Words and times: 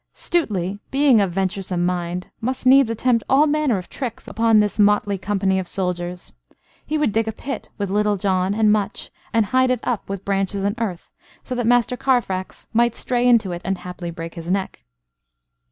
Stuteley, 0.15 0.79
being 0.89 1.21
of 1.21 1.31
venturesome 1.31 1.85
mind, 1.85 2.31
must 2.41 2.65
needs 2.65 2.89
attempt 2.89 3.23
all 3.29 3.45
manner 3.45 3.77
of 3.77 3.87
tricks 3.87 4.27
upon 4.27 4.59
this 4.59 4.79
motley 4.79 5.19
company 5.19 5.59
of 5.59 5.67
soldiers. 5.67 6.33
He 6.83 6.97
would 6.97 7.11
dig 7.13 7.27
a 7.27 7.31
pit 7.31 7.69
with 7.77 7.91
Little 7.91 8.17
John 8.17 8.55
and 8.55 8.71
Much, 8.71 9.11
and 9.31 9.45
hide 9.45 9.69
it 9.69 9.79
up 9.83 10.09
with 10.09 10.25
branches 10.25 10.63
and 10.63 10.73
earth, 10.79 11.11
so 11.43 11.53
that 11.53 11.67
Master 11.67 11.97
Carfax 11.97 12.65
might 12.73 12.95
stray 12.95 13.27
into 13.27 13.51
it 13.51 13.61
and 13.63 13.77
haply 13.77 14.09
break 14.09 14.33
his 14.33 14.49
neck. 14.49 14.83